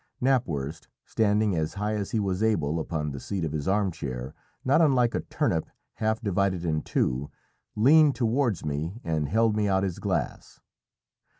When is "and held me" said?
9.03-9.67